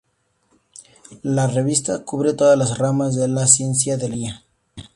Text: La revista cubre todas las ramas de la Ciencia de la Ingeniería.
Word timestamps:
La 1.21 1.45
revista 1.45 2.03
cubre 2.03 2.33
todas 2.33 2.57
las 2.57 2.79
ramas 2.79 3.13
de 3.13 3.27
la 3.27 3.45
Ciencia 3.45 3.97
de 3.97 4.09
la 4.09 4.15
Ingeniería. 4.15 4.43